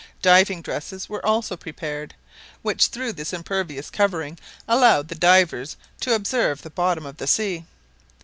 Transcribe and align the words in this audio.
Diving 0.23 0.63
dresses 0.63 1.09
were 1.09 1.23
also 1.23 1.55
prepared, 1.55 2.15
which 2.63 2.87
through 2.87 3.13
this 3.13 3.33
impervious 3.33 3.91
covering 3.91 4.39
allowed 4.67 5.09
the 5.09 5.13
divers 5.13 5.77
to 5.99 6.15
observe 6.15 6.63
the 6.63 6.71
bottom 6.71 7.05
of 7.05 7.17
the 7.17 7.27
sea. 7.27 7.65